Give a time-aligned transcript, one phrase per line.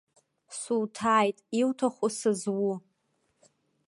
[0.59, 2.71] Суҭааит, иуҭаху сызу?